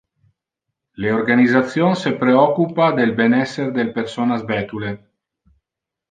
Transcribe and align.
Le 0.95 1.11
organisation 1.13 1.93
se 2.03 2.09
preoccupa 2.23 2.89
del 2.95 3.13
ben-esser 3.21 3.71
del 3.71 3.93
personas 4.01 4.47
vetule. 4.53 4.95